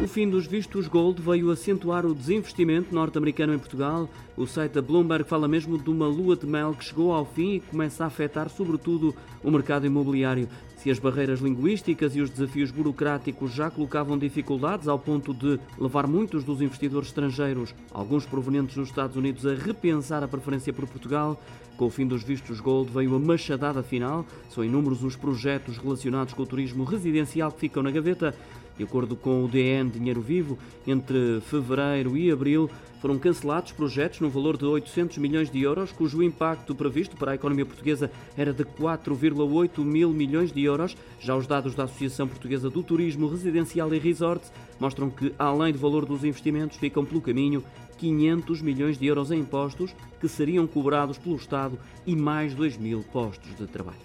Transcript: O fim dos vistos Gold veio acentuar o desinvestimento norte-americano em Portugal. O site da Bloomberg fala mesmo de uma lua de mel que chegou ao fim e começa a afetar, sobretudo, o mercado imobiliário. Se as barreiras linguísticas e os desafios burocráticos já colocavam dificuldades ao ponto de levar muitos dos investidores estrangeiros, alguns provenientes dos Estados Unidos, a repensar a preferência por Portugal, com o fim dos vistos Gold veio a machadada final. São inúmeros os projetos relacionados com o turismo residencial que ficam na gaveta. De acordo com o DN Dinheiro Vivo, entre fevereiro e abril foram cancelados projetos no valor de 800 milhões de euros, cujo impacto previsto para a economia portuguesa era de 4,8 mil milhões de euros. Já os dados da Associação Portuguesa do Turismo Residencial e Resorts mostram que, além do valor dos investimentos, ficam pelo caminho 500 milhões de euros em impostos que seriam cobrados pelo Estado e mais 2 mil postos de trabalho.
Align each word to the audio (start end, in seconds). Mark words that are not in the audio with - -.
O 0.00 0.06
fim 0.06 0.30
dos 0.30 0.46
vistos 0.46 0.86
Gold 0.86 1.20
veio 1.20 1.50
acentuar 1.50 2.06
o 2.06 2.14
desinvestimento 2.14 2.94
norte-americano 2.94 3.52
em 3.52 3.58
Portugal. 3.58 4.08
O 4.36 4.46
site 4.46 4.74
da 4.74 4.80
Bloomberg 4.80 5.28
fala 5.28 5.48
mesmo 5.48 5.76
de 5.76 5.90
uma 5.90 6.06
lua 6.06 6.36
de 6.36 6.46
mel 6.46 6.72
que 6.72 6.84
chegou 6.84 7.12
ao 7.12 7.26
fim 7.26 7.54
e 7.54 7.60
começa 7.60 8.04
a 8.04 8.06
afetar, 8.06 8.48
sobretudo, 8.48 9.12
o 9.42 9.50
mercado 9.50 9.86
imobiliário. 9.86 10.48
Se 10.76 10.88
as 10.88 11.00
barreiras 11.00 11.40
linguísticas 11.40 12.14
e 12.14 12.20
os 12.20 12.30
desafios 12.30 12.70
burocráticos 12.70 13.52
já 13.52 13.68
colocavam 13.68 14.16
dificuldades 14.16 14.86
ao 14.86 15.00
ponto 15.00 15.34
de 15.34 15.58
levar 15.76 16.06
muitos 16.06 16.44
dos 16.44 16.62
investidores 16.62 17.08
estrangeiros, 17.08 17.74
alguns 17.90 18.24
provenientes 18.24 18.76
dos 18.76 18.88
Estados 18.88 19.16
Unidos, 19.16 19.44
a 19.44 19.54
repensar 19.54 20.22
a 20.22 20.28
preferência 20.28 20.72
por 20.72 20.86
Portugal, 20.86 21.42
com 21.76 21.86
o 21.86 21.90
fim 21.90 22.06
dos 22.06 22.22
vistos 22.22 22.60
Gold 22.60 22.92
veio 22.92 23.16
a 23.16 23.18
machadada 23.18 23.82
final. 23.82 24.24
São 24.48 24.64
inúmeros 24.64 25.02
os 25.02 25.16
projetos 25.16 25.76
relacionados 25.76 26.34
com 26.34 26.42
o 26.42 26.46
turismo 26.46 26.84
residencial 26.84 27.50
que 27.50 27.60
ficam 27.60 27.82
na 27.82 27.90
gaveta. 27.90 28.34
De 28.78 28.84
acordo 28.84 29.16
com 29.16 29.44
o 29.44 29.48
DN 29.48 29.90
Dinheiro 29.90 30.20
Vivo, 30.20 30.56
entre 30.86 31.40
fevereiro 31.40 32.16
e 32.16 32.30
abril 32.30 32.70
foram 33.00 33.18
cancelados 33.18 33.72
projetos 33.72 34.20
no 34.20 34.30
valor 34.30 34.56
de 34.56 34.64
800 34.64 35.18
milhões 35.18 35.50
de 35.50 35.60
euros, 35.60 35.90
cujo 35.90 36.22
impacto 36.22 36.76
previsto 36.76 37.16
para 37.16 37.32
a 37.32 37.34
economia 37.34 37.66
portuguesa 37.66 38.08
era 38.36 38.52
de 38.52 38.64
4,8 38.64 39.84
mil 39.84 40.10
milhões 40.10 40.52
de 40.52 40.62
euros. 40.62 40.96
Já 41.18 41.36
os 41.36 41.46
dados 41.46 41.74
da 41.74 41.84
Associação 41.84 42.28
Portuguesa 42.28 42.70
do 42.70 42.82
Turismo 42.82 43.28
Residencial 43.28 43.92
e 43.92 43.98
Resorts 43.98 44.52
mostram 44.78 45.10
que, 45.10 45.34
além 45.36 45.72
do 45.72 45.78
valor 45.80 46.06
dos 46.06 46.22
investimentos, 46.22 46.76
ficam 46.76 47.04
pelo 47.04 47.20
caminho 47.20 47.64
500 47.98 48.62
milhões 48.62 48.96
de 48.96 49.06
euros 49.06 49.32
em 49.32 49.40
impostos 49.40 49.92
que 50.20 50.28
seriam 50.28 50.68
cobrados 50.68 51.18
pelo 51.18 51.34
Estado 51.34 51.76
e 52.06 52.14
mais 52.14 52.54
2 52.54 52.76
mil 52.76 53.02
postos 53.12 53.56
de 53.56 53.66
trabalho. 53.66 53.98